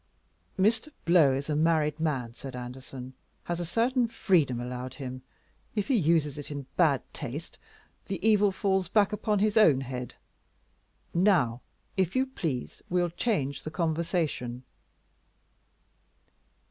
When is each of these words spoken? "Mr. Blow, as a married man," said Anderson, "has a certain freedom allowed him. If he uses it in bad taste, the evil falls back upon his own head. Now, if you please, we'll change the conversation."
"Mr. 0.59 0.89
Blow, 1.05 1.31
as 1.31 1.47
a 1.47 1.55
married 1.55 1.99
man," 1.99 2.33
said 2.33 2.55
Anderson, 2.55 3.13
"has 3.43 3.59
a 3.59 3.65
certain 3.67 4.07
freedom 4.07 4.59
allowed 4.59 4.95
him. 4.95 5.21
If 5.75 5.89
he 5.89 5.95
uses 5.95 6.39
it 6.39 6.49
in 6.49 6.65
bad 6.75 7.03
taste, 7.13 7.59
the 8.07 8.17
evil 8.27 8.51
falls 8.51 8.87
back 8.87 9.13
upon 9.13 9.37
his 9.37 9.57
own 9.57 9.81
head. 9.81 10.15
Now, 11.13 11.61
if 11.97 12.15
you 12.15 12.25
please, 12.25 12.81
we'll 12.89 13.11
change 13.11 13.61
the 13.61 13.69
conversation." 13.69 14.63